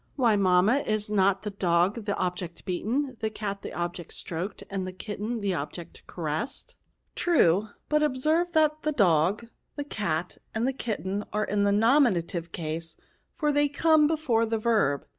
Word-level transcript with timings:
'* 0.11 0.15
Why, 0.15 0.35
mamma, 0.35 0.79
is 0.79 1.11
not 1.11 1.43
the 1.43 1.51
dog 1.51 2.05
the 2.07 2.15
object 2.17 2.65
beaten, 2.65 3.17
the 3.19 3.29
cat 3.29 3.61
the 3.61 3.71
object 3.71 4.13
stroked, 4.13 4.63
and 4.67 4.83
the 4.83 4.91
kitten 4.91 5.41
the 5.41 5.53
object 5.53 6.07
caressed? 6.07 6.75
"True; 7.23 7.67
but 7.87 8.01
observe 8.01 8.53
that 8.53 8.81
the 8.81 8.93
dog, 8.93 9.45
the 9.75 9.83
cat, 9.83 10.39
and 10.55 10.67
the 10.67 10.73
kitten, 10.73 11.23
are 11.31 11.45
in 11.45 11.65
the 11.65 11.71
nominative 11.71 12.51
case, 12.51 12.97
for 13.35 13.51
they 13.51 13.69
come 13.69 14.07
before 14.07 14.47
the 14.47 14.57
verb. 14.57 15.05